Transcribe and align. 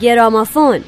گرامافون. 0.00 0.80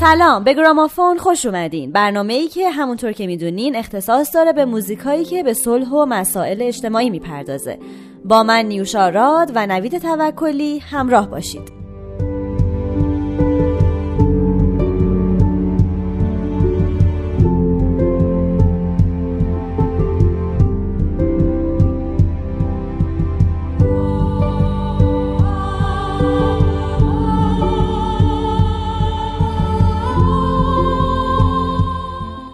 سلام 0.00 0.44
به 0.44 0.54
گرامافون 0.54 1.18
خوش 1.18 1.46
اومدین. 1.46 1.92
برنامه 1.92 2.32
ای 2.34 2.48
که 2.48 2.70
همونطور 2.70 3.12
که 3.12 3.26
می‌دونین 3.26 3.76
اختصاص 3.76 4.34
داره 4.34 4.52
به 4.52 4.64
موزیکایی 4.64 5.24
که 5.24 5.42
به 5.42 5.54
صلح 5.54 5.88
و 5.88 6.06
مسائل 6.06 6.62
اجتماعی 6.62 7.10
می‌پردازه. 7.10 7.78
با 8.24 8.42
من 8.42 8.64
نیوشا 8.64 9.08
راد 9.08 9.52
و 9.54 9.66
نوید 9.66 9.98
توکلی 9.98 10.78
همراه 10.78 11.30
باشید. 11.30 11.79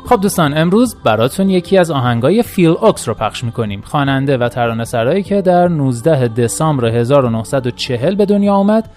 خب 0.08 0.20
دوستان 0.20 0.58
امروز 0.58 0.96
براتون 1.04 1.50
یکی 1.50 1.78
از 1.78 1.90
آهنگای 1.90 2.42
فیل 2.42 2.68
اوکس 2.68 3.08
رو 3.08 3.14
پخش 3.14 3.44
می‌کنیم. 3.44 3.80
خواننده 3.80 4.36
و 4.36 4.48
ترانه 4.48 4.84
سرایی 4.84 5.22
که 5.22 5.42
در 5.42 5.68
19 5.68 6.28
دسامبر 6.28 6.86
1940 6.86 8.14
به 8.14 8.26
دنیا 8.26 8.54
آمد 8.54 8.90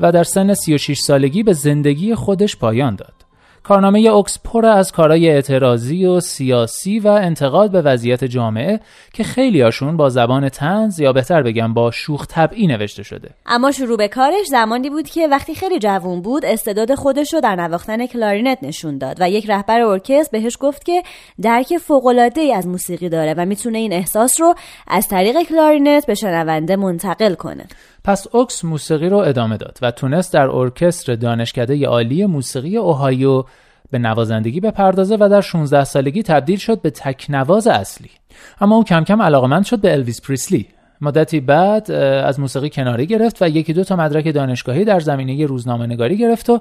و 0.00 0.12
در 0.12 0.24
سن 0.24 0.54
36 0.54 0.98
سالگی 0.98 1.42
به 1.42 1.52
زندگی 1.52 2.14
خودش 2.14 2.56
پایان 2.56 2.94
داد. 2.94 3.23
کارنامه 3.64 4.00
اوکس 4.00 4.38
پر 4.44 4.66
از 4.66 4.92
کارهای 4.92 5.28
اعتراضی 5.28 6.06
و 6.06 6.20
سیاسی 6.20 6.98
و 6.98 7.08
انتقاد 7.08 7.70
به 7.70 7.82
وضعیت 7.82 8.24
جامعه 8.24 8.80
که 9.12 9.24
خیلی 9.24 9.60
هاشون 9.60 9.96
با 9.96 10.08
زبان 10.08 10.48
طنز 10.48 11.00
یا 11.00 11.12
بهتر 11.12 11.42
بگم 11.42 11.74
با 11.74 11.90
شوخ 11.90 12.26
طبعی 12.26 12.66
نوشته 12.66 13.02
شده. 13.02 13.30
اما 13.46 13.72
شروع 13.72 13.96
به 13.96 14.08
کارش 14.08 14.46
زمانی 14.46 14.90
بود 14.90 15.08
که 15.08 15.28
وقتی 15.28 15.54
خیلی 15.54 15.78
جوون 15.78 16.22
بود 16.22 16.44
استعداد 16.44 16.94
خودش 16.94 17.34
رو 17.34 17.40
در 17.40 17.56
نواختن 17.56 18.06
کلارینت 18.06 18.58
نشون 18.62 18.98
داد 18.98 19.16
و 19.20 19.30
یک 19.30 19.50
رهبر 19.50 19.80
ارکستر 19.80 20.38
بهش 20.38 20.56
گفت 20.60 20.84
که 20.84 21.02
درک 21.42 21.78
فوق 21.78 22.06
ای 22.36 22.52
از 22.52 22.66
موسیقی 22.66 23.08
داره 23.08 23.34
و 23.36 23.44
می‌تونه 23.44 23.78
این 23.78 23.92
احساس 23.92 24.40
رو 24.40 24.54
از 24.88 25.08
طریق 25.08 25.42
کلارینت 25.42 26.06
به 26.06 26.14
شنونده 26.14 26.76
منتقل 26.76 27.34
کنه. 27.34 27.64
پس 28.04 28.26
اوکس 28.32 28.64
موسیقی 28.64 29.08
رو 29.08 29.16
ادامه 29.16 29.56
داد 29.56 29.78
و 29.82 29.90
تونست 29.90 30.32
در 30.32 30.46
ارکستر 30.46 31.14
دانشکده 31.14 31.86
عالی 31.86 32.26
موسیقی 32.26 32.76
اوهایو 32.76 33.44
به 33.90 33.98
نوازندگی 33.98 34.60
بپردازه 34.60 35.16
و 35.20 35.28
در 35.28 35.40
16 35.40 35.84
سالگی 35.84 36.22
تبدیل 36.22 36.58
شد 36.58 36.80
به 36.80 36.90
تکنواز 36.90 37.66
اصلی. 37.66 38.10
اما 38.60 38.76
او 38.76 38.84
کم 38.84 39.04
کم 39.04 39.22
علاقمند 39.22 39.64
شد 39.64 39.80
به 39.80 39.92
الویس 39.92 40.20
پریسلی. 40.20 40.66
مدتی 41.00 41.40
بعد 41.40 41.90
از 41.90 42.40
موسیقی 42.40 42.70
کناری 42.70 43.06
گرفت 43.06 43.42
و 43.42 43.48
یکی 43.48 43.72
دو 43.72 43.84
تا 43.84 43.96
مدرک 43.96 44.34
دانشگاهی 44.34 44.84
در 44.84 45.00
زمینه 45.00 45.46
روزنامه 45.46 45.86
نگاری 45.86 46.16
گرفت 46.16 46.50
و 46.50 46.60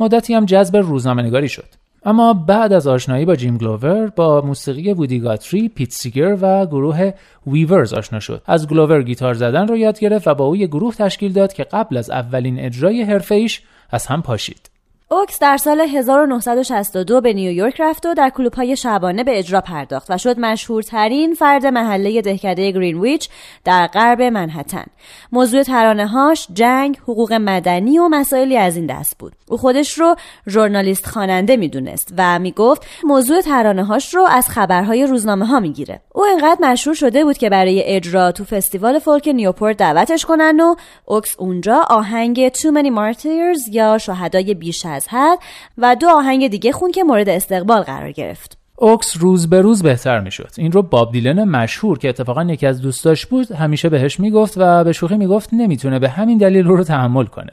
مدتی 0.00 0.34
هم 0.34 0.44
جذب 0.44 0.76
روزنامه 0.76 1.22
نگاری 1.22 1.48
شد. 1.48 1.85
اما 2.06 2.34
بعد 2.34 2.72
از 2.72 2.86
آشنایی 2.86 3.24
با 3.24 3.36
جیم 3.36 3.58
گلوور 3.58 4.06
با 4.06 4.40
موسیقی 4.40 4.92
وودی 4.92 5.20
گاتری، 5.20 5.68
پیت 5.68 5.92
سیگر 5.92 6.38
و 6.40 6.66
گروه 6.66 7.12
ویورز 7.46 7.92
آشنا 7.92 8.20
شد. 8.20 8.42
از 8.46 8.68
گلوور 8.68 9.02
گیتار 9.02 9.34
زدن 9.34 9.68
رو 9.68 9.76
یاد 9.76 9.98
گرفت 9.98 10.28
و 10.28 10.34
با 10.34 10.44
او 10.44 10.56
یک 10.56 10.70
گروه 10.70 10.94
تشکیل 10.94 11.32
داد 11.32 11.52
که 11.52 11.64
قبل 11.64 11.96
از 11.96 12.10
اولین 12.10 12.58
اجرای 12.58 13.02
حرفه 13.02 13.46
از 13.90 14.06
هم 14.06 14.22
پاشید. 14.22 14.75
اوکس 15.10 15.38
در 15.38 15.56
سال 15.56 15.80
1962 15.80 17.20
به 17.20 17.32
نیویورک 17.32 17.80
رفت 17.80 18.06
و 18.06 18.14
در 18.14 18.32
های 18.56 18.76
شبانه 18.76 19.24
به 19.24 19.38
اجرا 19.38 19.60
پرداخت 19.60 20.10
و 20.10 20.18
شد 20.18 20.38
مشهورترین 20.38 21.34
فرد 21.34 21.66
محله 21.66 22.22
دهکده 22.22 22.70
گرینویچ 22.70 23.28
در 23.64 23.86
غرب 23.86 24.22
منهتن. 24.22 24.84
موضوع 25.32 25.62
ترانه 25.62 26.06
هاش 26.06 26.48
جنگ، 26.52 26.98
حقوق 27.02 27.32
مدنی 27.32 27.98
و 27.98 28.08
مسائلی 28.08 28.56
از 28.56 28.76
این 28.76 28.86
دست 28.86 29.18
بود. 29.18 29.32
او 29.48 29.56
خودش 29.56 29.98
رو 29.98 30.16
ژورنالیست 30.48 31.06
خواننده 31.06 31.56
می‌دونست 31.56 32.14
و 32.18 32.38
می‌گفت 32.38 32.86
موضوع 33.04 33.40
ترانه 33.40 33.84
هاش 33.84 34.14
رو 34.14 34.26
از 34.30 34.48
خبرهای 34.48 35.06
روزنامه 35.06 35.46
ها 35.46 35.60
می‌گیره. 35.60 36.00
او 36.14 36.24
انقدر 36.24 36.58
مشهور 36.60 36.96
شده 36.96 37.24
بود 37.24 37.38
که 37.38 37.50
برای 37.50 37.82
اجرا 37.84 38.32
تو 38.32 38.44
فستیوال 38.44 38.98
فولک 38.98 39.28
نیوپورت 39.28 39.76
دعوتش 39.76 40.24
کنن 40.24 40.60
و 40.60 40.74
اوکس 41.04 41.34
اونجا 41.38 41.84
آهنگ 41.90 42.48
Too 42.48 42.72
Many 42.72 42.90
Martyrs 42.90 43.72
یا 43.72 43.98
شهدای 43.98 44.54
بیش 44.54 44.86
حد 45.10 45.38
و 45.78 45.96
دو 46.00 46.08
آهنگ 46.08 46.48
دیگه 46.48 46.72
خون 46.72 46.90
که 46.90 47.04
مورد 47.04 47.28
استقبال 47.28 47.82
قرار 47.82 48.12
گرفت. 48.12 48.58
اوکس 48.76 49.16
روز 49.20 49.50
به 49.50 49.60
روز 49.60 49.82
بهتر 49.82 50.20
می‌شد. 50.20 50.50
این 50.56 50.72
رو 50.72 50.82
باب 50.82 51.12
دیلن 51.12 51.44
مشهور 51.44 51.98
که 51.98 52.08
اتفاقا 52.08 52.42
یکی 52.42 52.66
از 52.66 52.82
دوستاش 52.82 53.26
بود 53.26 53.52
همیشه 53.52 53.88
بهش 53.88 54.20
می‌گفت 54.20 54.54
و 54.56 54.84
به 54.84 54.92
شوخی 54.92 55.16
می‌گفت 55.16 55.48
نمی‌تونه 55.52 55.98
به 55.98 56.08
همین 56.08 56.38
دلیل 56.38 56.66
رو, 56.66 56.84
تحمل 56.84 57.24
کنه. 57.24 57.52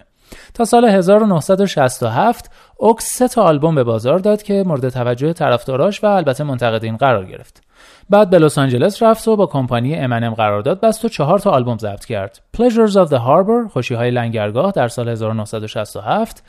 تا 0.53 0.65
سال 0.65 0.85
1967 0.85 2.51
اوکس 2.77 3.17
سه 3.17 3.27
تا 3.27 3.43
آلبوم 3.43 3.75
به 3.75 3.83
بازار 3.83 4.19
داد 4.19 4.43
که 4.43 4.63
مورد 4.67 4.89
توجه 4.89 5.33
طرفداراش 5.33 6.03
و 6.03 6.07
البته 6.07 6.43
منتقدین 6.43 6.97
قرار 6.97 7.25
گرفت. 7.25 7.63
بعد 8.09 8.29
به 8.29 8.39
لس 8.39 8.57
آنجلس 8.57 9.03
رفت 9.03 9.27
و 9.27 9.35
با 9.35 9.45
کمپانی 9.45 9.95
امنم 9.95 10.33
قرارداد 10.33 10.81
بست 10.81 11.05
و 11.05 11.09
چهار 11.09 11.39
تا 11.39 11.51
آلبوم 11.51 11.77
ضبط 11.77 12.05
کرد. 12.05 12.41
Pleasures 12.57 12.93
of 12.93 13.09
the 13.09 13.19
Harbor 13.19 13.71
خوشی 13.73 13.93
های 13.93 14.11
لنگرگاه 14.11 14.71
در 14.71 14.87
سال 14.87 15.09
1967 15.09 16.43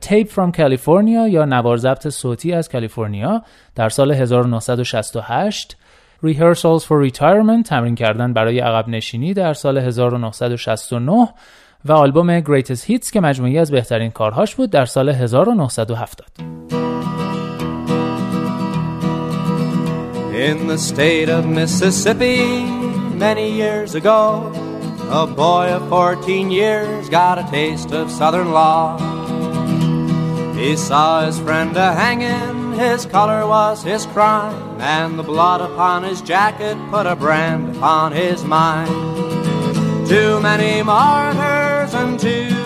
Tape 0.00 0.30
from 0.30 0.52
California 0.52 1.28
یا 1.28 1.44
نوار 1.44 1.76
ضبط 1.76 2.08
صوتی 2.08 2.52
از 2.52 2.68
کالیفرنیا 2.68 3.42
در 3.74 3.88
سال 3.88 4.12
1968 4.12 5.76
Rehearsals 6.24 6.84
for 6.84 7.10
Retirement 7.10 7.62
تمرین 7.66 7.94
کردن 7.94 8.32
برای 8.32 8.60
عقب 8.60 8.88
نشینی 8.88 9.34
در 9.34 9.52
سال 9.52 9.78
1969 9.78 11.28
و 11.84 11.92
آلبوم 11.92 12.40
Greatest 12.40 12.84
Hits 12.88 13.10
که 13.12 13.20
مجموعی 13.20 13.58
از 13.58 13.70
بهترین 13.70 14.10
کارهاش 14.10 14.54
بود 14.54 14.70
در 14.70 14.84
سال 14.84 15.08
1970 15.08 16.26
In 20.50 20.68
the 20.68 20.78
state 20.78 21.28
of 21.28 21.46
Mississippi 21.46 22.38
many 23.26 23.48
years 23.62 23.94
ago 23.94 24.52
a 25.10 25.26
boy 25.26 25.66
of 25.72 25.88
14 25.88 26.50
years 26.50 27.08
got 27.08 27.38
a 27.38 27.46
taste 27.50 27.92
of 27.92 28.10
southern 28.10 28.52
law 28.52 29.18
He 30.58 30.76
saw 30.76 31.24
his 31.26 31.38
friend 31.38 31.76
a 31.76 31.92
hanging, 31.92 32.72
his 32.72 33.06
color 33.06 33.46
was 33.46 33.82
his 33.82 34.06
crime, 34.06 34.80
and 34.80 35.18
the 35.18 35.22
blood 35.22 35.60
upon 35.60 36.02
his 36.02 36.20
jacket 36.20 36.76
put 36.90 37.06
a 37.06 37.14
brand 37.14 37.76
upon 37.76 38.10
his 38.12 38.42
mind. 38.42 38.90
Too 40.08 40.40
many 40.40 40.82
martyrs 40.82 41.94
and 41.94 42.18
too 42.18 42.58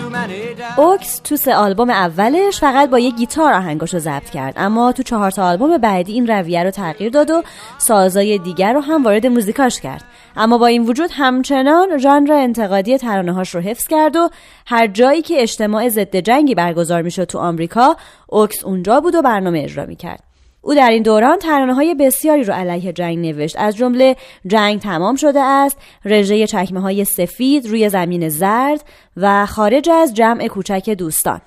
اوکس 0.77 1.21
تو 1.23 1.35
سه 1.35 1.55
آلبوم 1.55 1.89
اولش 1.89 2.59
فقط 2.59 2.89
با 2.89 2.99
یه 2.99 3.09
گیتار 3.09 3.53
آهنگاشو 3.53 3.99
ضبط 3.99 4.29
کرد 4.29 4.53
اما 4.57 4.91
تو 4.91 5.03
چهار 5.03 5.31
تا 5.31 5.49
آلبوم 5.49 5.77
بعدی 5.77 6.13
این 6.13 6.27
رویه 6.27 6.63
رو 6.63 6.71
تغییر 6.71 7.11
داد 7.11 7.31
و 7.31 7.43
سازای 7.77 8.37
دیگر 8.37 8.73
رو 8.73 8.79
هم 8.81 9.03
وارد 9.03 9.27
موزیکاش 9.27 9.81
کرد 9.81 10.03
اما 10.35 10.57
با 10.57 10.67
این 10.67 10.85
وجود 10.85 11.09
همچنان 11.13 11.97
ژانر 11.97 12.31
انتقادی 12.31 12.97
ترانه 12.97 13.33
هاش 13.33 13.55
رو 13.55 13.61
حفظ 13.61 13.87
کرد 13.87 14.15
و 14.15 14.29
هر 14.65 14.87
جایی 14.87 15.21
که 15.21 15.41
اجتماع 15.41 15.89
ضد 15.89 16.15
جنگی 16.15 16.55
برگزار 16.55 17.01
می‌شد 17.01 17.23
تو 17.23 17.39
آمریکا 17.39 17.95
اوکس 18.27 18.63
اونجا 18.63 18.99
بود 18.99 19.15
و 19.15 19.21
برنامه 19.21 19.59
اجرا 19.63 19.85
می‌کرد. 19.85 20.23
او 20.61 20.75
در 20.75 20.89
این 20.89 21.03
دوران 21.03 21.39
ترانه 21.39 21.73
های 21.73 21.95
بسیاری 21.95 22.43
رو 22.43 22.53
علیه 22.53 22.93
جنگ 22.93 23.17
نوشت. 23.17 23.55
از 23.59 23.77
جمله 23.77 24.15
جنگ 24.47 24.79
تمام 24.79 25.15
شده 25.15 25.39
است 25.39 25.77
رژه 26.05 26.47
چکمه 26.47 26.81
های 26.81 27.05
سفید 27.05 27.67
روی 27.67 27.89
زمین 27.89 28.29
زرد 28.29 28.85
و 29.17 29.45
خارج 29.45 29.89
از 29.89 30.13
جمع 30.13 30.47
کوچک 30.47 30.89
دوستان. 30.89 31.41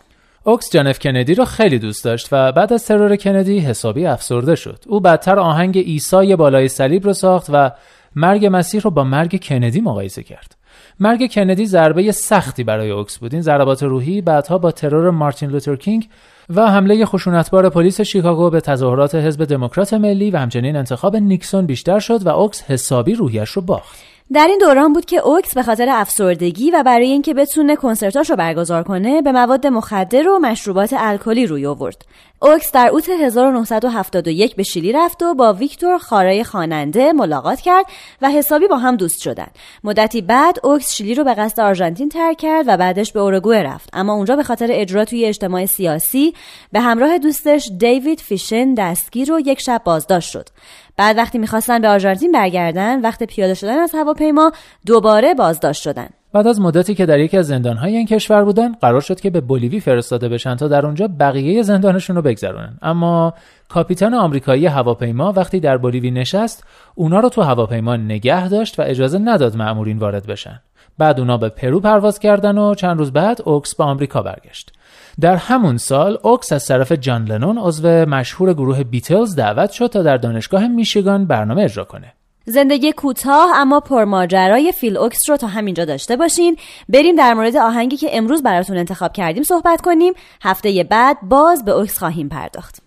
اوکس 0.45 0.71
جانف 0.71 0.99
کندی 0.99 1.35
رو 1.35 1.45
خیلی 1.45 1.79
دوست 1.79 2.05
داشت 2.05 2.29
و 2.33 2.53
بعد 2.53 2.73
از 2.73 2.87
ترور 2.87 3.17
کندی 3.17 3.59
حسابی 3.59 4.07
افسرده 4.07 4.55
شد. 4.55 4.79
او 4.87 5.01
بدتر 5.01 5.39
آهنگ 5.39 5.83
ایسای 5.87 6.37
بالای 6.37 6.69
صلیب 6.69 7.05
رو 7.05 7.13
ساخت 7.13 7.47
و 7.53 7.71
مرگ 8.17 8.49
مسیح 8.53 8.81
رو 8.81 8.91
با 8.91 9.05
مرگ 9.05 9.43
کندی 9.43 9.81
مقایسه 9.81 10.23
کرد. 10.23 10.57
مرگ 11.01 11.33
کندی 11.33 11.67
ضربه 11.67 12.13
سختی 12.13 12.65
برای 12.65 12.91
اوکس 12.91 13.19
بود. 13.19 13.33
این 13.33 13.43
ضربات 13.43 13.83
روحی 13.83 14.21
بعدها 14.21 14.59
با 14.59 14.71
ترور 14.71 15.11
مارتین 15.11 15.51
لوتر 15.51 15.77
کینگ 15.77 16.09
و 16.55 16.67
حمله 16.71 17.05
خشونتبار 17.05 17.69
پلیس 17.71 18.01
شیکاگو 18.01 18.51
به 18.51 18.61
تظاهرات 18.61 19.15
حزب 19.15 19.45
دموکرات 19.45 19.95
ملی 19.95 20.31
و 20.31 20.37
همچنین 20.37 20.77
انتخاب 20.77 21.17
نیکسون 21.17 21.67
بیشتر 21.67 21.99
شد 21.99 22.27
و 22.27 22.29
اوکس 22.29 22.63
حسابی 22.63 23.15
روحیش 23.15 23.51
رو 23.51 23.63
باخت. 23.63 23.99
در 24.33 24.47
این 24.47 24.59
دوران 24.59 24.93
بود 24.93 25.05
که 25.05 25.19
اوکس 25.19 25.55
به 25.55 25.63
خاطر 25.63 25.87
افسردگی 25.91 26.71
و 26.71 26.83
برای 26.83 27.07
اینکه 27.07 27.35
بتونه 27.35 27.77
کنسرتاش 27.77 28.31
رو 28.31 28.37
برگزار 28.37 28.83
کنه 28.83 29.23
به 29.23 29.33
مواد 29.33 29.67
مخدر 29.67 30.29
و 30.29 30.39
مشروبات 30.39 30.95
الکلی 30.99 31.47
روی 31.47 31.67
آورد. 31.67 32.05
اوکس 32.43 32.73
در 32.73 32.89
اوت 32.89 33.09
1971 33.09 34.57
به 34.57 34.63
شیلی 34.63 34.93
رفت 34.93 35.23
و 35.23 35.35
با 35.35 35.53
ویکتور 35.53 35.99
خارای 35.99 36.45
خواننده 36.45 37.13
ملاقات 37.13 37.61
کرد 37.61 37.87
و 38.23 38.31
حسابی 38.31 38.69
با 38.69 38.77
هم 38.77 38.97
دوست 38.97 39.21
شدن. 39.21 39.47
مدتی 39.85 40.23
بعد 40.23 40.59
اوکس 40.63 40.95
شیلی 40.95 41.15
رو 41.15 41.25
به 41.25 41.35
قصد 41.35 41.61
آرژانتین 41.61 42.09
ترک 42.09 42.37
کرد 42.37 42.65
و 42.69 42.77
بعدش 42.77 43.13
به 43.13 43.21
اوروگوئه 43.21 43.63
رفت 43.63 43.91
اما 43.93 44.15
اونجا 44.15 44.37
به 44.37 44.43
خاطر 44.43 44.69
اجرا 44.71 45.05
توی 45.05 45.25
اجتماع 45.25 45.67
سیاسی 45.67 46.35
به 46.73 46.81
همراه 46.81 47.19
دوستش 47.19 47.71
دیوید 47.79 48.21
فیشن 48.21 48.75
دستگیر 48.75 49.33
و 49.33 49.41
یک 49.41 49.61
شب 49.61 49.83
بازداشت 49.85 50.31
شد. 50.31 50.49
بعد 50.97 51.17
وقتی 51.17 51.39
می‌خواستن 51.39 51.81
به 51.81 51.89
آرژانتین 51.89 52.33
برگردن 52.33 53.01
وقت 53.01 53.23
پیاده 53.23 53.55
شدن 53.55 53.79
از 53.79 53.95
هواپیما 53.95 54.53
دوباره 54.87 55.35
بازداشت 55.35 55.83
شدن 55.83 56.09
بعد 56.37 56.47
از 56.47 56.61
مدتی 56.61 56.95
که 56.95 57.07
در 57.07 57.21
یکی 57.21 57.37
از 57.37 57.47
زندانهای 57.47 57.97
این 57.97 58.07
کشور 58.07 58.45
بودن 58.45 58.73
قرار 58.73 59.01
شد 59.01 59.21
که 59.21 59.31
به 59.31 59.41
بولیوی 59.41 59.81
فرستاده 59.81 60.29
بشن 60.29 60.57
تا 60.57 60.69
در 60.69 60.87
اونجا 60.87 61.09
بقیه 61.21 61.63
زندانشون 61.63 62.17
رو 62.17 62.23
بگذرونن. 62.23 62.79
اما 62.83 63.35
کاپیتان 63.69 64.15
آمریکایی 64.15 64.67
هواپیما 64.67 65.33
وقتی 65.33 65.61
در 65.61 65.77
بولیوی 65.77 66.11
نشست 66.11 66.65
اونا 66.95 67.21
رو 67.21 67.29
تو 67.29 67.43
هواپیما 67.43 67.97
نگه 67.97 68.49
داشت 68.49 68.79
و 68.79 68.83
اجازه 68.83 69.19
نداد 69.19 69.57
مأمورین 69.57 69.99
وارد 69.99 70.27
بشن. 70.27 70.61
بعد 70.99 71.21
اونا 71.21 71.37
به 71.37 71.49
پرو 71.49 71.81
پرواز 71.81 72.19
کردن 72.19 72.59
و 72.59 72.75
چند 72.75 72.99
روز 72.99 73.13
بعد 73.13 73.43
اوکس 73.45 73.75
به 73.75 73.85
آمریکا 73.85 74.23
برگشت. 74.23 74.73
در 75.21 75.37
همون 75.37 75.77
سال 75.77 76.19
اوکس 76.23 76.53
از 76.53 76.67
طرف 76.67 76.93
جان 76.93 77.25
لنون 77.25 77.59
عضو 77.59 77.89
مشهور 77.89 78.53
گروه 78.53 78.85
بیتلز 78.85 79.37
دعوت 79.37 79.71
شد 79.71 79.87
تا 79.87 80.03
در 80.03 80.17
دانشگاه 80.17 80.69
میشیگان 80.69 81.27
برنامه 81.27 81.63
اجرا 81.63 81.85
کنه. 81.85 82.13
زندگی 82.47 82.93
کوتاه 82.93 83.51
اما 83.55 83.81
پرماجرای 83.81 84.73
فیل 84.73 84.97
اوکس 84.97 85.31
رو 85.31 85.37
تا 85.37 85.47
همینجا 85.47 85.85
داشته 85.85 86.17
باشین. 86.17 86.57
بریم 86.89 87.17
در 87.17 87.35
مورد 87.35 87.57
آهنگی 87.57 87.97
که 87.97 88.17
امروز 88.17 88.43
براتون 88.43 88.77
انتخاب 88.77 89.13
کردیم 89.13 89.43
صحبت 89.43 89.81
کنیم. 89.81 90.13
هفته 90.43 90.85
بعد 90.91 91.17
باز 91.23 91.65
به 91.65 91.73
اوکس 91.73 91.99
خواهیم 91.99 92.29
پرداخت. 92.29 92.83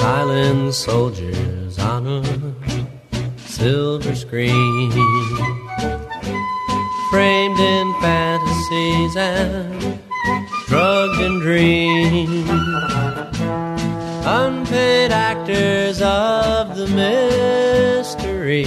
Silent 0.00 0.72
soldiers 0.86 1.74
on 1.92 2.04
silver 3.56 4.14
screen 4.24 4.90
Framed 7.10 7.60
in 7.74 7.86
fantasies 8.02 9.14
and 9.16 10.00
dreams. 11.40 12.69
Unpaid 15.50 15.90
actors 15.94 16.02
of 16.02 16.76
the 16.76 16.86
mystery. 16.86 18.64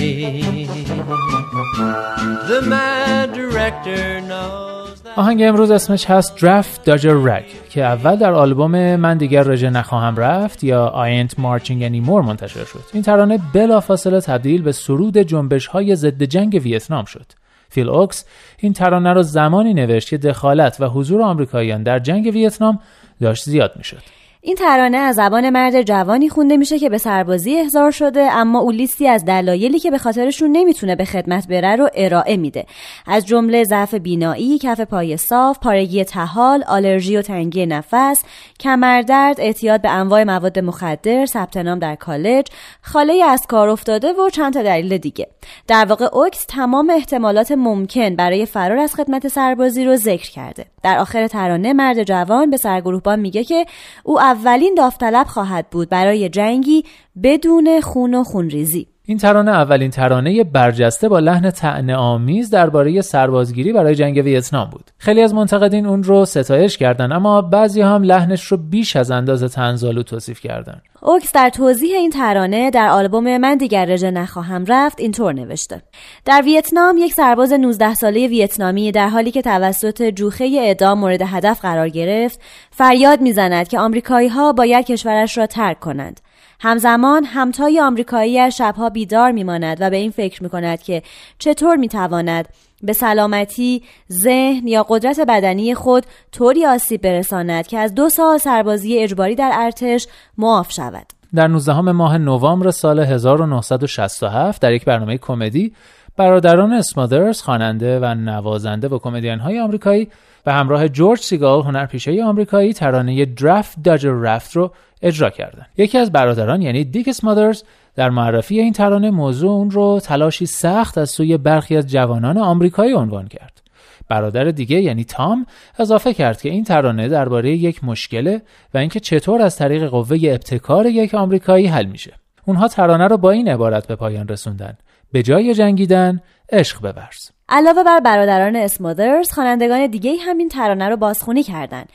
The 2.48 2.62
mad 2.62 3.34
director 3.34 4.22
knows 4.22 4.74
آهنگ 5.16 5.44
امروز 5.44 5.72
اسمش 5.72 6.06
هست 6.06 6.38
درافت 6.42 6.84
داجر 6.84 7.14
رگ 7.14 7.46
که 7.70 7.84
اول 7.84 8.16
در 8.16 8.34
آلبوم 8.34 8.96
من 8.96 9.18
دیگر 9.18 9.44
رژه 9.44 9.70
نخواهم 9.70 10.16
رفت 10.16 10.64
یا 10.64 10.94
I 10.96 11.28
ain't 11.28 11.34
marching 11.36 11.82
anymore 11.82 12.26
منتشر 12.26 12.66
شد. 12.66 12.84
این 12.94 13.04
ترانه 13.04 13.40
بلافاصله 13.54 14.22
تبدیل 14.22 14.62
به 14.62 14.72
سرود 14.72 15.18
جنبش 15.18 15.68
های 15.68 15.96
ضد 15.96 16.24
جنگ 16.24 16.62
ویتنام 16.64 17.06
شد. 17.06 17.26
فیل 17.70 17.90
اوکس 17.90 18.26
این 18.58 18.74
ترانه 18.74 19.14
را 19.14 19.24
زمانی 19.24 19.74
نوشت 19.74 20.10
که 20.10 20.18
دخالت 20.18 20.78
و 20.80 20.86
حضور 20.86 21.22
آمریکاییان 21.22 21.84
در 21.84 22.00
جنگ 22.00 22.26
ویتنام 22.34 22.80
داشت 23.22 23.44
زیاد 23.44 23.72
می‌شد. 23.76 24.23
این 24.46 24.56
ترانه 24.56 24.98
از 24.98 25.16
زبان 25.16 25.50
مرد 25.50 25.82
جوانی 25.82 26.30
خونده 26.30 26.58
میشه 26.58 26.80
که 26.80 26.90
به 26.90 26.98
سربازی 26.98 27.56
احضار 27.56 27.92
شده 27.92 28.22
اما 28.22 28.60
او 28.60 28.72
لیستی 28.72 29.08
از 29.08 29.26
دلایلی 29.26 29.80
که 29.80 29.92
به 29.92 29.98
خاطرشون 29.98 30.52
نمی‌تونه 30.52 30.96
به 30.96 31.06
خدمت 31.06 31.48
بره 31.48 31.76
رو 31.76 31.90
ارائه 31.96 32.38
میده. 32.38 32.66
از 33.08 33.26
جمله 33.26 33.64
ضعف 33.64 33.94
بینایی 33.94 34.58
کف 34.58 34.82
پای 34.82 35.18
صاف 35.18 35.60
پارگی 35.60 36.04
تحال 36.04 36.64
آلرژی 36.68 37.18
و 37.18 37.22
تنگی 37.22 37.66
نفس 37.66 38.24
کمردرد 38.60 39.40
اعتیاد 39.40 39.82
به 39.82 39.90
انواع 39.90 40.24
مواد 40.24 40.60
مخدر 40.60 41.26
ثبت 41.26 41.58
نام 41.58 41.80
در 41.80 41.96
کالج 41.96 42.48
خاله 42.82 43.24
از 43.24 43.48
کار 43.48 43.70
افتاده 43.70 44.14
و 44.14 44.30
چند 44.30 44.54
تا 44.54 44.64
دلیل 44.64 44.98
دیگه. 44.98 45.28
در 45.68 45.86
واقع 45.86 46.06
اوکس 46.14 46.46
تمام 46.46 46.90
احتمالات 46.90 47.52
ممکن 47.52 48.16
برای 48.16 48.46
فرار 48.46 48.78
از 48.78 48.96
خدمت 48.96 49.28
سربازی 49.28 49.86
رو 49.86 49.96
ذکر 49.96 50.32
کرده. 50.32 50.66
در 50.84 50.98
آخر 50.98 51.28
ترانه 51.28 51.74
مرد 51.74 52.04
جوان 52.04 52.50
به 52.50 52.58
سرگروهبان 52.58 53.20
میگه 53.20 53.44
که 53.44 53.66
او 54.04 54.22
اولین 54.34 54.76
داوطلب 54.76 55.28
خواهد 55.28 55.70
بود 55.70 55.90
برای 55.90 56.30
جنگی 56.30 56.84
بدون 57.24 57.82
خون 57.82 58.14
و 58.14 58.24
خونریزی. 58.24 58.93
این 59.06 59.18
ترانه 59.18 59.52
اولین 59.52 59.92
ترانه 59.92 60.44
برجسته 60.44 61.10
با 61.10 61.20
لحن 61.20 61.52
طعنه 61.52 61.96
آمیز 61.96 62.50
درباره 62.50 63.02
سربازگیری 63.02 63.74
برای 63.74 63.96
جنگ 63.96 64.18
ویتنام 64.26 64.70
بود. 64.70 64.92
خیلی 64.98 65.22
از 65.22 65.34
منتقدین 65.34 65.86
اون 65.86 66.04
رو 66.04 66.26
ستایش 66.26 66.78
کردن 66.78 67.12
اما 67.12 67.42
بعضی 67.42 67.82
هم 67.82 68.04
لحنش 68.04 68.44
رو 68.46 68.58
بیش 68.58 68.96
از 68.96 69.12
اندازه 69.12 69.48
تنزالو 69.48 70.04
توصیف 70.04 70.40
کردن. 70.40 70.82
اوکس 71.02 71.32
در 71.34 71.50
توضیح 71.50 71.96
این 71.96 72.10
ترانه 72.10 72.72
در 72.72 72.88
آلبوم 72.88 73.38
من 73.38 73.58
دیگر 73.58 73.86
رژه 73.86 74.12
نخواهم 74.12 74.66
رفت 74.66 75.00
اینطور 75.00 75.34
نوشته 75.34 75.82
در 76.26 76.42
ویتنام 76.46 76.98
یک 76.98 77.14
سرباز 77.14 77.54
19 77.54 77.94
ساله 77.94 78.28
ویتنامی 78.28 78.92
در 78.92 79.08
حالی 79.10 79.32
که 79.32 79.42
توسط 79.42 80.10
جوخه 80.10 80.46
اعدام 80.46 81.00
مورد 81.00 81.22
هدف 81.22 81.62
قرار 81.62 81.90
گرفت 81.90 82.42
فریاد 82.72 83.22
می‌زند 83.22 83.68
که 83.68 83.80
آمریکایی 83.80 84.28
ها 84.28 84.54
باید 84.54 84.86
کشورش 84.86 85.38
را 85.38 85.48
ترک 85.48 85.80
کنند 85.80 86.20
همزمان 86.64 87.24
همتای 87.26 87.80
آمریکایی 87.80 88.52
شبها 88.52 88.90
بیدار 88.90 89.32
میماند 89.32 89.78
و 89.80 89.90
به 89.90 89.96
این 89.96 90.12
فکر 90.12 90.44
می 90.44 90.50
کند 90.50 90.82
که 90.82 91.02
چطور 91.40 91.76
می 91.76 91.88
تواند 91.88 92.48
به 92.84 92.94
سلامتی، 92.94 93.84
ذهن 94.12 94.68
یا 94.68 94.86
قدرت 94.90 95.20
بدنی 95.20 95.76
خود 95.76 96.06
طوری 96.32 96.66
آسیب 96.66 97.02
برساند 97.02 97.68
که 97.68 97.78
از 97.80 97.96
دو 97.96 98.10
سال 98.10 98.38
سربازی 98.38 99.00
اجباری 99.00 99.36
در 99.36 99.52
ارتش 99.54 100.08
معاف 100.38 100.72
شود. 100.72 101.06
در 101.36 101.48
19 101.48 101.82
ماه 101.82 102.18
نوامبر 102.18 102.72
سال 102.72 103.00
1967 103.00 104.62
در 104.62 104.74
یک 104.74 104.86
برنامه 104.86 105.18
کمدی 105.18 105.74
برادران 106.18 106.74
اسمادرز 106.74 107.42
خواننده 107.42 108.00
و 108.00 108.06
نوازنده 108.06 108.88
و 108.88 109.00
کمدین 109.00 109.40
های 109.40 109.60
آمریکایی 109.60 110.10
به 110.44 110.54
همراه 110.54 110.88
جورج 110.90 111.20
سیگال 111.20 111.62
هنرپیشه 111.62 112.24
آمریکایی 112.24 112.74
ترانه 112.74 113.26
درافت 113.26 113.84
داجر 113.84 114.12
رفت 114.12 114.56
رو 114.56 114.72
اجرا 115.02 115.30
کردن. 115.30 115.66
یکی 115.78 115.98
از 115.98 116.12
برادران 116.12 116.62
یعنی 116.62 116.84
دیک 116.84 117.08
اسمادرز 117.08 117.64
در 117.96 118.10
معرفی 118.10 118.60
این 118.60 118.74
ترانه 118.74 119.12
موضوع 119.12 119.52
اون 119.52 119.72
رو 119.72 120.00
تلاشی 120.04 120.46
سخت 120.46 120.98
از 120.98 121.10
سوی 121.10 121.38
برخی 121.38 121.78
از 121.78 121.88
جوانان 121.88 122.38
آمریکایی 122.38 122.94
عنوان 122.94 123.28
کرد. 123.28 123.62
برادر 124.10 124.44
دیگه 124.44 124.82
یعنی 124.82 125.04
تام 125.04 125.46
اضافه 125.80 126.14
کرد 126.14 126.42
که 126.42 126.50
این 126.50 126.64
ترانه 126.64 127.08
درباره 127.08 127.52
یک 127.52 127.84
مشکله 127.84 128.42
و 128.74 128.78
اینکه 128.78 129.00
چطور 129.00 129.42
از 129.42 129.56
طریق 129.56 129.86
قوه 129.86 130.18
ابتکار 130.24 130.86
یک 130.86 131.14
آمریکایی 131.14 131.68
حل 131.68 131.86
میشه. 131.86 132.14
اونها 132.46 132.68
ترانه 132.68 133.08
رو 133.08 133.18
با 133.18 133.32
این 133.32 133.48
عبارت 133.48 133.88
به 133.88 133.96
پایان 133.96 134.28
رسوندن. 134.28 134.78
به 135.12 135.24
جای 135.24 135.54
جنگیدن 135.54 136.22
عشق 136.52 136.82
بورز 136.82 137.32
علاوه 137.50 137.84
بر 137.84 138.00
برادران 138.00 138.56
اسمادرز 138.56 139.32
خوانندگان 139.32 139.88
دیگه 139.88 140.16
همین 140.16 140.50
ترانه 140.50 140.90
رو 140.90 140.98
بازخونی 140.98 141.44
کردند 141.44 141.90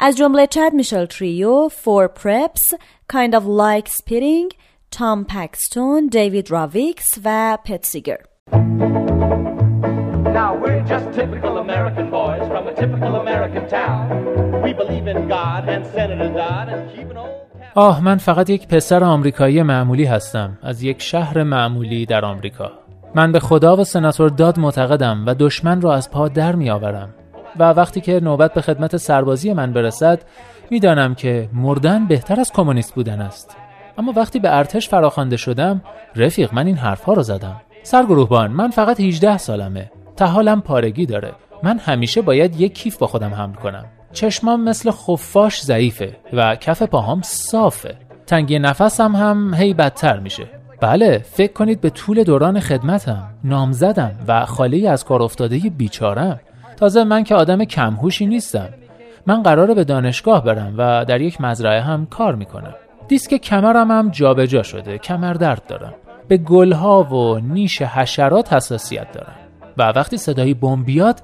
از 0.00 0.16
جمله 0.16 0.46
چد 0.46 0.70
میشل 0.74 1.06
تریو، 1.06 1.68
فور 1.68 2.06
پرپس، 2.06 2.74
Kind 3.12 3.32
of 3.32 3.42
Like 3.42 3.88
Spitting، 3.88 4.54
تام 4.90 5.24
پکستون، 5.24 6.06
دیوید 6.06 6.50
راویکس 6.50 7.08
و 7.24 7.58
پت 7.64 7.86
سیگر. 7.86 8.18
Now 10.40 10.52
we're 10.62 10.84
just 10.92 11.06
typical 11.20 11.54
American 11.66 12.06
boys 12.10 12.44
from 12.52 12.64
a 12.72 12.74
typical 12.82 13.12
American 13.24 13.64
town. 13.68 14.02
We 14.64 14.72
believe 14.80 15.06
in 15.06 15.28
God 15.28 15.62
and 15.74 15.82
Senator 15.96 16.30
Dodd 16.38 16.68
and 16.74 16.82
keeping 16.92 17.16
old 17.16 17.44
آه 17.76 18.04
من 18.04 18.16
فقط 18.16 18.50
یک 18.50 18.68
پسر 18.68 19.04
آمریکایی 19.04 19.62
معمولی 19.62 20.04
هستم 20.04 20.58
از 20.62 20.82
یک 20.82 21.02
شهر 21.02 21.42
معمولی 21.42 22.06
در 22.06 22.24
آمریکا 22.24 22.83
من 23.14 23.32
به 23.32 23.40
خدا 23.40 23.76
و 23.76 23.84
سناتور 23.84 24.30
داد 24.30 24.58
معتقدم 24.58 25.26
و 25.26 25.34
دشمن 25.34 25.80
را 25.80 25.94
از 25.94 26.10
پا 26.10 26.28
در 26.28 26.54
می 26.54 26.70
آورم 26.70 27.08
و 27.58 27.70
وقتی 27.70 28.00
که 28.00 28.20
نوبت 28.20 28.54
به 28.54 28.60
خدمت 28.60 28.96
سربازی 28.96 29.52
من 29.52 29.72
برسد 29.72 30.22
می‌دانم 30.70 31.14
که 31.14 31.48
مردن 31.52 32.06
بهتر 32.06 32.40
از 32.40 32.52
کمونیست 32.52 32.94
بودن 32.94 33.20
است. 33.20 33.56
اما 33.98 34.12
وقتی 34.16 34.38
به 34.38 34.56
ارتش 34.56 34.88
فراخوانده 34.88 35.36
شدم 35.36 35.82
رفیق 36.16 36.54
من 36.54 36.66
این 36.66 36.76
حرفها 36.76 37.12
رو 37.12 37.22
زدم. 37.22 37.60
سرگروهبان 37.82 38.50
من 38.50 38.70
فقط 38.70 39.00
18 39.00 39.38
سالمه. 39.38 39.90
حالم 40.20 40.60
پارگی 40.60 41.06
داره. 41.06 41.32
من 41.62 41.78
همیشه 41.78 42.22
باید 42.22 42.60
یک 42.60 42.74
کیف 42.74 42.96
با 42.98 43.06
خودم 43.06 43.34
حمل 43.34 43.54
کنم. 43.54 43.84
چشمام 44.12 44.64
مثل 44.64 44.90
خفاش 44.90 45.62
ضعیفه 45.62 46.16
و 46.32 46.56
کف 46.56 46.82
پاهام 46.82 47.22
صافه. 47.22 47.94
تنگی 48.26 48.58
نفسم 48.58 49.16
هم 49.16 49.54
هی 49.54 49.74
بدتر 49.74 50.18
میشه. 50.18 50.63
بله 50.80 51.18
فکر 51.18 51.52
کنید 51.52 51.80
به 51.80 51.90
طول 51.90 52.22
دوران 52.22 52.60
خدمتم. 52.60 53.30
نامزدم 53.44 54.12
و 54.28 54.46
خالی 54.46 54.86
از 54.86 55.04
کار 55.04 55.22
افتاده 55.22 55.58
بیچارم. 55.58 56.40
تازه 56.76 57.04
من 57.04 57.24
که 57.24 57.34
آدم 57.34 57.64
کمهوشی 57.64 58.26
نیستم. 58.26 58.68
من 59.26 59.42
قراره 59.42 59.74
به 59.74 59.84
دانشگاه 59.84 60.44
برم 60.44 60.74
و 60.78 61.04
در 61.04 61.20
یک 61.20 61.40
مزرعه 61.40 61.80
هم 61.80 62.06
کار 62.06 62.34
می‌کنم. 62.34 62.74
دیسک 63.08 63.34
کمرم 63.34 63.90
هم 63.90 64.08
جابجا 64.08 64.46
جا 64.46 64.62
شده 64.62 64.98
کمر 64.98 65.32
درد 65.32 65.66
دارم. 65.66 65.94
به 66.28 66.36
گلها 66.36 67.02
و 67.02 67.38
نیش 67.38 67.82
حشرات 67.82 68.52
حساسیت 68.52 69.12
دارم. 69.12 69.36
و 69.78 69.82
وقتی 69.82 70.16
صدای 70.16 70.54
بمب 70.54 70.86
بیاد 70.86 71.20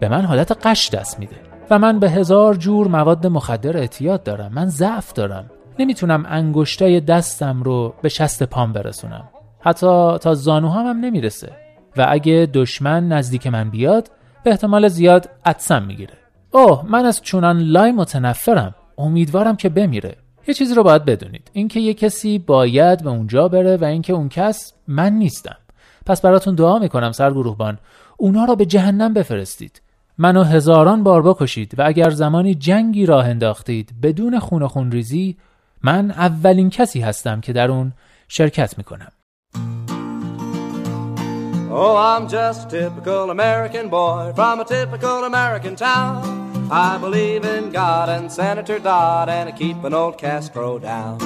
به 0.00 0.08
من 0.08 0.22
حالت 0.22 0.66
قش 0.66 0.90
دست 0.90 1.20
میده. 1.20 1.36
و 1.70 1.78
من 1.78 1.98
به 1.98 2.10
هزار 2.10 2.54
جور 2.54 2.88
مواد 2.88 3.26
مخدر 3.26 3.76
اعتیاد 3.76 4.22
دارم. 4.22 4.50
من 4.54 4.66
ضعف 4.66 5.12
دارم. 5.12 5.50
نمی‌تونم 5.80 6.26
انگشتای 6.28 7.00
دستم 7.00 7.62
رو 7.62 7.94
به 8.02 8.08
شست 8.08 8.42
پام 8.42 8.72
برسونم. 8.72 9.28
حتی 9.60 10.18
تا 10.18 10.34
زانوهام 10.34 10.86
هم 10.86 10.96
نمی‌رسه. 10.96 11.52
و 11.96 12.06
اگه 12.08 12.48
دشمن 12.54 13.08
نزدیک 13.08 13.46
من 13.46 13.70
بیاد 13.70 14.10
به 14.44 14.50
احتمال 14.50 14.88
زیاد 14.88 15.28
عدسم 15.44 15.82
می‌گیره. 15.82 16.14
اوه 16.50 16.84
من 16.88 17.04
از 17.04 17.22
چونان 17.22 17.58
لای 17.58 17.92
متنفرم. 17.92 18.74
امیدوارم 18.98 19.56
که 19.56 19.68
بمیره. 19.68 20.16
یه 20.48 20.54
چیزی 20.54 20.74
رو 20.74 20.82
باید 20.82 21.04
بدونید. 21.04 21.50
اینکه 21.52 21.80
یه 21.80 21.94
کسی 21.94 22.38
باید 22.38 23.02
به 23.04 23.10
اونجا 23.10 23.48
بره 23.48 23.76
و 23.76 23.84
اینکه 23.84 24.12
اون 24.12 24.28
کس 24.28 24.72
من 24.88 25.12
نیستم. 25.12 25.56
پس 26.06 26.20
براتون 26.20 26.54
دعا 26.54 26.78
می‌کنم 26.78 27.12
سرگروهبان 27.12 27.78
اونا 28.16 28.44
رو 28.44 28.56
به 28.56 28.66
جهنم 28.66 29.14
بفرستید. 29.14 29.82
منو 30.18 30.42
هزاران 30.42 31.02
بار 31.02 31.22
بکشید 31.22 31.78
و 31.78 31.82
اگر 31.86 32.10
زمانی 32.10 32.54
جنگی 32.54 33.06
راه 33.06 33.26
انداختید 33.26 33.94
بدون 34.02 34.38
خون 34.38 34.62
و 34.62 34.68
خونریزی 34.68 35.36
من 35.82 36.10
اولین 36.10 36.70
کسی 36.70 37.00
هستم 37.00 37.40
که 37.40 37.52
در 37.52 37.70
اون 37.70 37.92
شرکت 38.28 38.78
می‌کنم 38.78 39.12
Oh, 41.72 41.96
I'm 41.96 42.26
just 42.26 42.66
a 42.66 42.70
typical 42.70 43.30
American 43.30 43.88
boy 43.88 44.32
from 44.34 44.58
a 44.58 44.64
typical 44.64 45.22
American 45.22 45.76
town. 45.76 46.68
I 46.68 46.98
believe 46.98 47.44
in 47.44 47.70
God 47.70 48.08
and 48.08 48.30
Senator 48.30 48.80
Dodd 48.80 49.28
and 49.28 49.48
I 49.48 49.52
keep 49.52 49.84
an 49.84 49.94
old 49.94 50.18
Castro 50.18 50.80
down. 50.80 51.20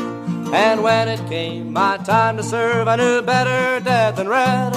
And 0.52 0.82
when 0.82 1.08
it 1.08 1.26
came 1.28 1.73
my 1.73 1.96
time 1.96 2.37
to 2.37 2.42
serve, 2.42 2.88
I 2.88 2.96
knew 2.96 3.23
better 3.23 3.80
dead 3.80 4.16
than 4.16 4.28
red. 4.28 4.73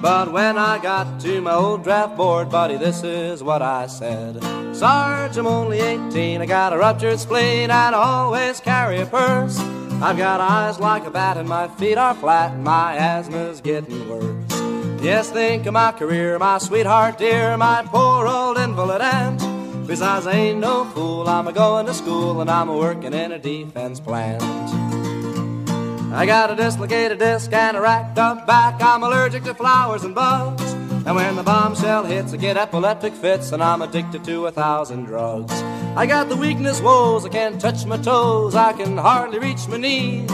But 0.00 0.32
when 0.32 0.58
I 0.58 0.78
got 0.78 1.20
to 1.20 1.40
my 1.40 1.54
old 1.54 1.84
draft 1.84 2.16
board, 2.16 2.50
buddy, 2.50 2.76
this 2.76 3.02
is 3.02 3.42
what 3.42 3.62
I 3.62 3.86
said. 3.86 4.42
Sarge, 4.74 5.36
I'm 5.36 5.46
only 5.46 5.80
18, 5.80 6.42
I 6.42 6.46
got 6.46 6.72
a 6.72 6.78
ruptured 6.78 7.18
spleen, 7.20 7.70
and 7.70 7.72
I 7.72 7.92
always 7.92 8.60
carry 8.60 9.00
a 9.00 9.06
purse. 9.06 9.58
I've 10.02 10.18
got 10.18 10.40
eyes 10.40 10.78
like 10.78 11.06
a 11.06 11.10
bat, 11.10 11.36
and 11.36 11.48
my 11.48 11.68
feet 11.68 11.96
are 11.96 12.14
flat, 12.14 12.52
and 12.52 12.64
my 12.64 12.96
asthma's 12.96 13.60
getting 13.60 14.08
worse. 14.08 14.34
Yes, 15.02 15.30
think 15.30 15.66
of 15.66 15.74
my 15.74 15.92
career, 15.92 16.38
my 16.38 16.58
sweetheart 16.58 17.18
dear, 17.18 17.56
my 17.56 17.82
poor 17.86 18.26
old 18.26 18.58
invalid 18.58 19.00
aunt. 19.00 19.86
Besides, 19.86 20.26
I 20.26 20.32
ain't 20.32 20.60
no 20.60 20.86
fool, 20.86 21.28
I'm 21.28 21.46
a 21.46 21.52
going 21.52 21.86
to 21.86 21.94
school, 21.94 22.40
and 22.40 22.50
I'm 22.50 22.68
a 22.68 22.76
working 22.76 23.12
in 23.12 23.32
a 23.32 23.38
defense 23.38 24.00
plant. 24.00 24.42
I 26.14 26.26
got 26.26 26.52
a 26.52 26.54
dislocated 26.54 27.18
disc 27.18 27.52
and 27.52 27.76
a 27.76 27.80
racked 27.80 28.18
up 28.18 28.46
back. 28.46 28.80
I'm 28.80 29.02
allergic 29.02 29.42
to 29.44 29.54
flowers 29.54 30.04
and 30.04 30.14
bugs. 30.14 30.62
And 31.06 31.16
when 31.16 31.34
the 31.34 31.42
bombshell 31.42 32.04
hits, 32.04 32.32
I 32.32 32.36
get 32.36 32.56
epileptic 32.56 33.12
fits, 33.14 33.50
and 33.50 33.60
I'm 33.60 33.82
addicted 33.82 34.22
to 34.24 34.46
a 34.46 34.52
thousand 34.52 35.06
drugs. 35.06 35.52
I 35.96 36.06
got 36.06 36.28
the 36.28 36.36
weakness 36.36 36.80
woes, 36.80 37.26
I 37.26 37.30
can't 37.30 37.60
touch 37.60 37.84
my 37.84 37.96
toes, 37.96 38.54
I 38.54 38.74
can 38.74 38.96
hardly 38.96 39.40
reach 39.40 39.66
my 39.66 39.76
knees. 39.76 40.30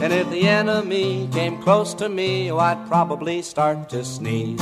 And 0.00 0.12
if 0.12 0.30
the 0.30 0.46
enemy 0.46 1.28
came 1.32 1.60
close 1.60 1.94
to 1.94 2.08
me, 2.08 2.52
oh, 2.52 2.58
I'd 2.58 2.86
probably 2.86 3.42
start 3.42 3.88
to 3.90 4.04
sneeze. 4.04 4.60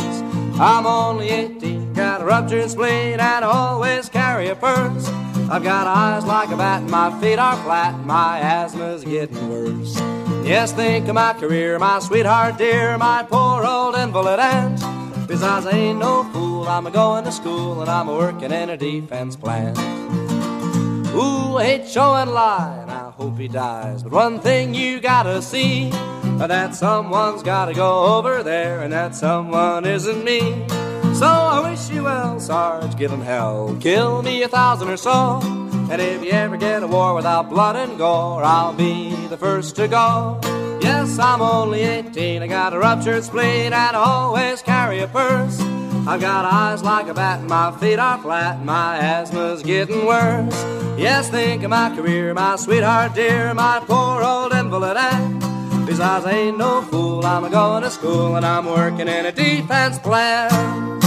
I'm 0.58 0.86
only 0.86 1.28
18, 1.28 1.92
got 1.92 2.22
a 2.22 2.24
ruptured 2.24 2.70
spleen, 2.70 3.20
and 3.20 3.20
I 3.20 3.42
always 3.42 4.08
carry 4.08 4.48
a 4.48 4.56
purse. 4.56 5.06
I've 5.50 5.62
got 5.62 5.86
eyes 5.86 6.24
like 6.24 6.48
a 6.48 6.56
bat, 6.56 6.82
my 6.84 7.20
feet 7.20 7.38
are 7.38 7.62
flat, 7.62 8.06
my 8.06 8.40
asthma's 8.40 9.04
getting 9.04 9.50
worse. 9.50 10.00
Yes, 10.44 10.72
think 10.72 11.06
of 11.08 11.14
my 11.14 11.34
career, 11.34 11.78
my 11.78 12.00
sweetheart 12.00 12.58
dear, 12.58 12.98
my 12.98 13.22
poor 13.22 13.64
old 13.64 13.94
invalid 13.94 14.40
aunt. 14.40 14.80
Besides, 15.28 15.66
I 15.66 15.70
ain't 15.70 16.00
no 16.00 16.24
fool, 16.32 16.66
I'm 16.66 16.86
a 16.86 16.90
going 16.90 17.24
to 17.24 17.32
school 17.32 17.80
and 17.80 17.88
I'm 17.88 18.08
a 18.08 18.14
working 18.14 18.50
in 18.50 18.68
a 18.68 18.76
defense 18.76 19.36
plant. 19.36 19.78
Ooh, 21.14 21.56
I 21.58 21.64
hate 21.64 21.88
showing 21.88 22.30
lie, 22.30 22.78
and 22.82 22.90
I 22.90 23.10
hope 23.10 23.38
he 23.38 23.46
dies. 23.46 24.02
But 24.02 24.12
one 24.12 24.40
thing 24.40 24.74
you 24.74 24.98
gotta 24.98 25.40
see, 25.42 25.90
that 26.38 26.74
someone's 26.74 27.42
gotta 27.42 27.72
go 27.72 28.16
over 28.16 28.42
there, 28.42 28.80
and 28.80 28.92
that 28.92 29.14
someone 29.14 29.84
isn't 29.84 30.24
me. 30.24 30.66
So 31.14 31.26
I 31.26 31.70
wish 31.70 31.88
you 31.90 32.02
well, 32.04 32.40
Sarge, 32.40 32.96
give 32.96 33.12
him 33.12 33.20
hell. 33.20 33.76
Kill 33.80 34.22
me 34.22 34.42
a 34.42 34.48
thousand 34.48 34.88
or 34.88 34.96
so. 34.96 35.61
And 35.92 36.00
if 36.00 36.24
you 36.24 36.30
ever 36.30 36.56
get 36.56 36.82
a 36.82 36.86
war 36.86 37.14
without 37.14 37.50
blood 37.50 37.76
and 37.76 37.98
gore, 37.98 38.42
I'll 38.42 38.72
be 38.72 39.14
the 39.26 39.36
first 39.36 39.76
to 39.76 39.86
go. 39.86 40.40
Yes, 40.80 41.18
I'm 41.18 41.42
only 41.42 41.82
18, 41.82 42.42
I 42.42 42.46
got 42.46 42.72
a 42.72 42.78
ruptured 42.78 43.22
spleen, 43.24 43.74
and 43.74 43.74
I 43.74 43.92
always 43.92 44.62
carry 44.62 45.00
a 45.00 45.06
purse. 45.06 45.60
I've 46.08 46.22
got 46.22 46.46
eyes 46.46 46.82
like 46.82 47.08
a 47.08 47.14
bat, 47.14 47.42
my 47.42 47.72
feet 47.72 47.98
are 47.98 48.16
flat, 48.16 48.64
my 48.64 48.96
asthma's 48.96 49.62
getting 49.62 50.06
worse. 50.06 50.54
Yes, 50.96 51.28
think 51.28 51.62
of 51.62 51.68
my 51.68 51.94
career, 51.94 52.32
my 52.32 52.56
sweetheart 52.56 53.14
dear, 53.14 53.52
my 53.52 53.78
poor 53.86 54.22
old 54.22 54.54
invalid 54.54 54.96
aunt. 54.96 55.40
Besides, 55.84 56.24
I 56.24 56.32
ain't 56.32 56.56
no 56.56 56.80
fool, 56.80 57.26
I'm 57.26 57.50
going 57.50 57.82
to 57.82 57.90
school, 57.90 58.36
and 58.36 58.46
I'm 58.46 58.64
working 58.64 59.08
in 59.08 59.26
a 59.26 59.32
defense 59.32 59.98
plant. 59.98 61.01